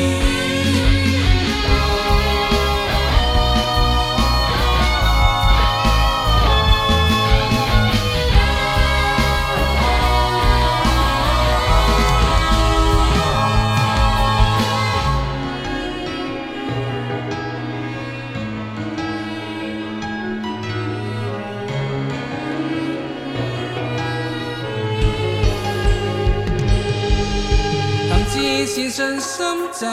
[28.66, 29.86] 是信心走，